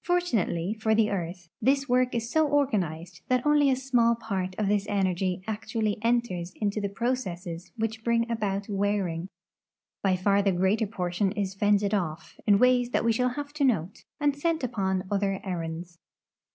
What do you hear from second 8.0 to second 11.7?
bring about wearing. By far the greater portion is